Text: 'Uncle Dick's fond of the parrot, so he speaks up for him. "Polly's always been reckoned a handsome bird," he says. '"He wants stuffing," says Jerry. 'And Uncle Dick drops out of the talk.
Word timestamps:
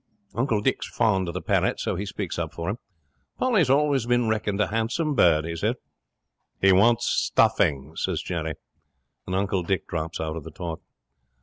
'Uncle 0.33 0.61
Dick's 0.61 0.87
fond 0.87 1.27
of 1.27 1.35
the 1.35 1.43
parrot, 1.43 1.79
so 1.79 1.95
he 1.95 2.07
speaks 2.07 2.39
up 2.39 2.51
for 2.55 2.71
him. 2.71 2.79
"Polly's 3.37 3.69
always 3.69 4.07
been 4.07 4.27
reckoned 4.27 4.59
a 4.59 4.69
handsome 4.69 5.13
bird," 5.13 5.45
he 5.45 5.55
says. 5.55 5.75
'"He 6.59 6.71
wants 6.71 7.05
stuffing," 7.05 7.95
says 7.97 8.19
Jerry. 8.23 8.55
'And 9.27 9.35
Uncle 9.35 9.61
Dick 9.61 9.85
drops 9.87 10.19
out 10.19 10.35
of 10.35 10.43
the 10.43 10.49
talk. 10.49 10.81